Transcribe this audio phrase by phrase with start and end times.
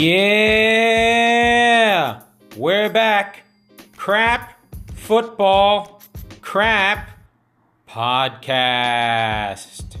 [0.00, 0.12] Yeah!
[2.56, 3.42] We're back.
[3.96, 4.56] Crap
[4.94, 6.00] Football
[6.40, 7.10] Crap
[7.88, 9.96] Podcast.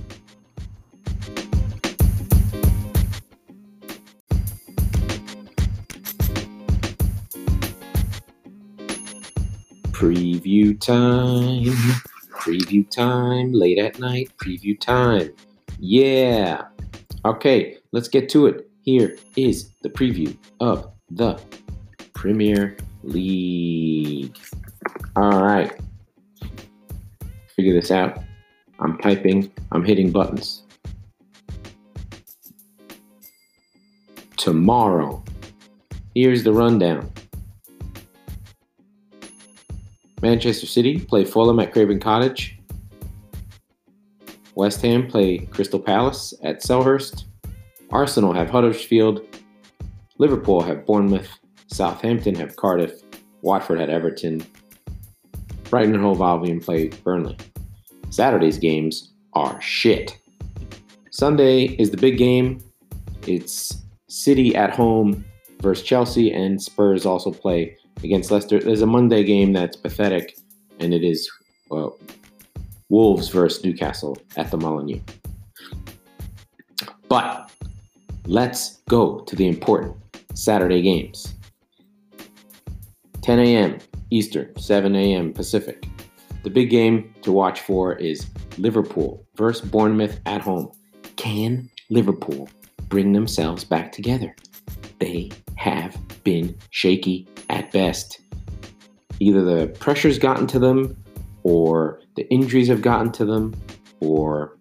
[9.90, 11.74] Preview time.
[12.30, 13.52] Preview time.
[13.52, 14.30] Late at night.
[14.36, 15.32] Preview time.
[15.80, 16.68] Yeah.
[17.24, 18.70] Okay, let's get to it.
[18.88, 21.38] Here is the preview of the
[22.14, 24.34] Premier League.
[25.14, 25.78] All right.
[27.54, 28.18] Figure this out.
[28.80, 30.62] I'm typing, I'm hitting buttons.
[34.38, 35.22] Tomorrow.
[36.14, 37.12] Here's the rundown.
[40.22, 42.58] Manchester City play Fulham at Craven Cottage.
[44.54, 47.27] West Ham play Crystal Palace at Selhurst.
[47.90, 49.24] Arsenal have Huddersfield.
[50.18, 51.28] Liverpool have Bournemouth.
[51.68, 53.02] Southampton have Cardiff.
[53.42, 54.44] Watford at Everton.
[55.70, 57.36] Brighton and Hove Albion play Burnley.
[58.10, 60.18] Saturday's games are shit.
[61.10, 62.62] Sunday is the big game.
[63.26, 65.24] It's City at home
[65.60, 68.58] versus Chelsea, and Spurs also play against Leicester.
[68.60, 70.38] There's a Monday game that's pathetic,
[70.78, 71.30] and it is
[72.88, 75.00] Wolves versus Newcastle at the Molineux.
[77.08, 77.47] But
[78.28, 79.96] let's go to the important
[80.34, 81.34] Saturday games.
[83.22, 83.78] 10 a.m.
[84.10, 85.32] Eastern, 7 a.m.
[85.32, 85.88] Pacific.
[86.44, 88.26] The big game to watch for is
[88.58, 90.70] Liverpool versus Bournemouth at home.
[91.16, 92.50] Can Liverpool
[92.88, 94.36] bring themselves back together?
[94.98, 98.20] They have been shaky at best.
[99.20, 101.02] Either the pressure's gotten to them,
[101.44, 103.54] or the injuries have gotten to them,
[104.00, 104.57] or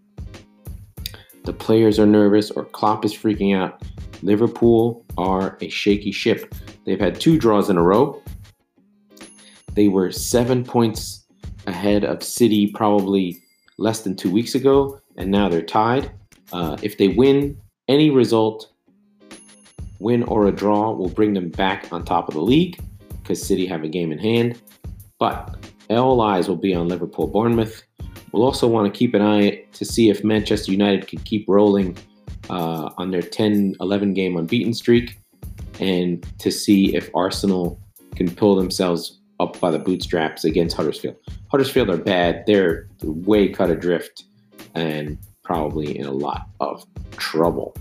[1.48, 3.82] the players are nervous, or Klopp is freaking out.
[4.22, 6.54] Liverpool are a shaky ship.
[6.86, 8.22] They've had two draws in a row.
[9.74, 11.26] They were seven points
[11.66, 13.42] ahead of City probably
[13.78, 16.12] less than two weeks ago, and now they're tied.
[16.52, 18.70] Uh, if they win any result,
[20.00, 22.78] win or a draw, will bring them back on top of the league
[23.22, 24.62] because City have a game in hand.
[25.18, 25.56] But
[25.90, 27.84] all eyes will be on Liverpool Bournemouth.
[28.32, 31.98] We'll also want to keep an eye to see if Manchester United can keep rolling
[32.50, 35.18] uh, on their 10 11 game unbeaten streak
[35.80, 37.80] and to see if Arsenal
[38.16, 41.16] can pull themselves up by the bootstraps against Huddersfield.
[41.52, 42.44] Huddersfield are bad.
[42.48, 44.24] They're way cut adrift
[44.74, 47.76] and probably in a lot of trouble.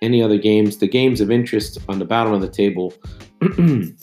[0.00, 0.78] Any other games?
[0.78, 2.94] The games of interest on the bottom of the table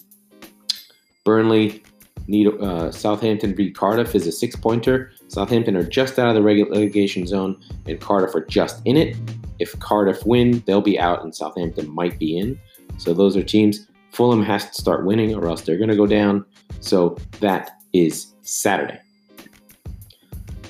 [1.25, 1.83] Burnley
[2.27, 5.11] need uh, Southampton beat Cardiff is a six pointer.
[5.27, 9.15] Southampton are just out of the relegation zone, and Cardiff are just in it.
[9.59, 12.59] If Cardiff win, they'll be out, and Southampton might be in.
[12.97, 13.87] So those are teams.
[14.11, 16.45] Fulham has to start winning, or else they're going to go down.
[16.79, 18.99] So that is Saturday.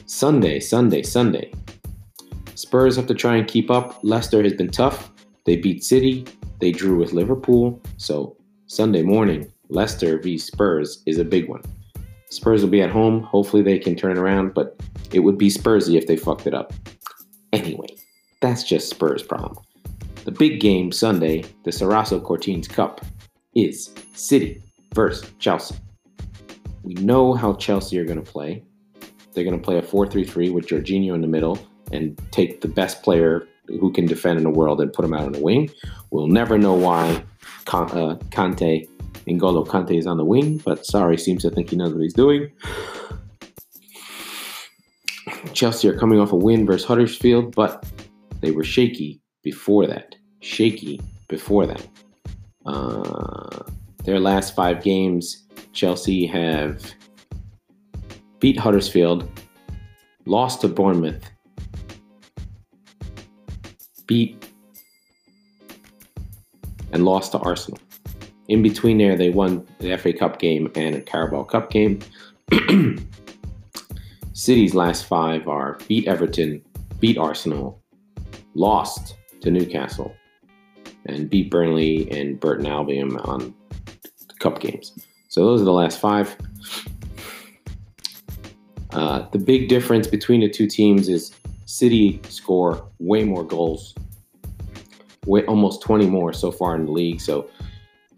[0.06, 1.52] Sunday, Sunday, Sunday.
[2.56, 4.00] Spurs have to try and keep up.
[4.02, 5.12] Leicester has been tough.
[5.46, 6.26] They beat City.
[6.60, 7.82] They drew with Liverpool.
[7.98, 8.38] So
[8.68, 11.62] Sunday morning, Leicester v Spurs is a big one.
[12.30, 13.22] Spurs will be at home.
[13.22, 14.80] Hopefully they can turn it around, but
[15.12, 16.74] it would be Spursy if they fucked it up.
[17.54, 17.88] Anyway,
[18.42, 19.64] that's just Spurs' problem.
[20.26, 23.06] The big game Sunday, the Sarasso Cortines Cup,
[23.54, 24.62] is City
[24.94, 25.76] versus Chelsea.
[26.84, 28.64] We know how Chelsea are going to play.
[29.34, 31.60] They're going to play a 4 3 3 with Jorginho in the middle
[31.92, 35.26] and take the best player who can defend in the world and put him out
[35.26, 35.70] on the wing.
[36.12, 37.24] We'll never know why
[37.72, 38.86] uh, Conte
[39.28, 42.14] N'Golo Kante is on the wing, but Sarri seems to think he knows what he's
[42.14, 42.52] doing.
[45.54, 47.86] Chelsea are coming off a win versus Huddersfield, but
[48.42, 50.16] they were shaky before that.
[50.42, 51.88] Shaky before that.
[52.66, 53.64] Uh,
[54.04, 56.94] their last five games, Chelsea have
[58.40, 59.28] beat Huddersfield,
[60.26, 61.24] lost to Bournemouth,
[64.06, 64.50] beat
[66.92, 67.80] and lost to Arsenal.
[68.48, 72.00] In between there, they won the FA Cup game and a Carabao Cup game.
[74.34, 76.62] City's last five are beat Everton,
[77.00, 77.82] beat Arsenal,
[78.54, 80.14] lost to Newcastle,
[81.06, 83.54] and beat Burnley and Burton Albion on
[84.40, 84.94] cup games.
[85.30, 86.36] So those are the last five.
[88.92, 91.34] Uh, the big difference between the two teams is
[91.66, 93.96] City score way more goals,
[95.26, 97.20] way almost 20 more so far in the league.
[97.20, 97.50] So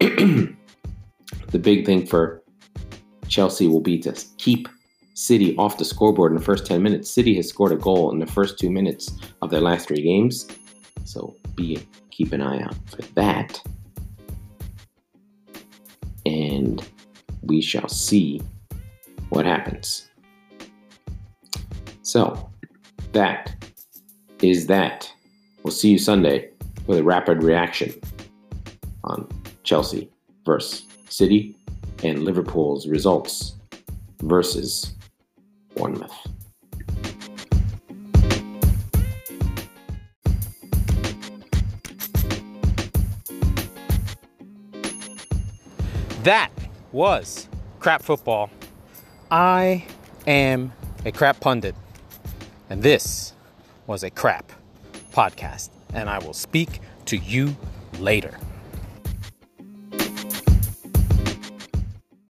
[0.00, 2.42] the big thing for
[3.28, 4.68] Chelsea will be to keep
[5.14, 7.10] City off the scoreboard in the first 10 minutes.
[7.10, 9.10] City has scored a goal in the first two minutes
[9.42, 10.46] of their last three games.
[11.04, 13.60] So be keep an eye out for that.
[16.24, 16.86] And
[17.42, 18.40] we shall see
[19.30, 20.08] what happens.
[22.02, 22.48] So,
[23.12, 23.64] that
[24.40, 25.10] is that.
[25.62, 26.50] We'll see you Sunday
[26.86, 27.92] with a rapid reaction
[29.04, 29.28] on
[29.68, 30.08] Chelsea
[30.46, 31.54] versus City
[32.02, 33.56] and Liverpool's results
[34.22, 34.94] versus
[35.76, 36.10] Bournemouth.
[46.22, 46.50] That
[46.90, 47.46] was
[47.78, 48.48] crap football.
[49.30, 49.84] I
[50.26, 50.72] am
[51.04, 51.74] a crap pundit.
[52.70, 53.34] And this
[53.86, 54.50] was a crap
[55.12, 55.68] podcast.
[55.92, 57.54] And I will speak to you
[57.98, 58.38] later.